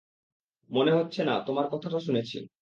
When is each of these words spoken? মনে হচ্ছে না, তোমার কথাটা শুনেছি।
মনে 0.69 0.91
হচ্ছে 0.93 1.21
না, 1.23 1.35
তোমার 1.47 1.65
কথাটা 1.73 1.99
শুনেছি। 1.99 2.37